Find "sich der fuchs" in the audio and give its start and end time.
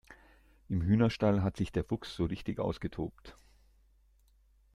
1.57-2.15